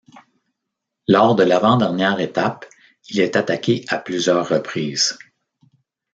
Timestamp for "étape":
2.19-2.65